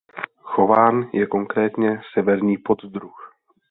Chován 0.43 1.09
je 1.13 1.27
konkrétně 1.27 2.01
severní 2.13 2.57
poddruh. 2.57 3.33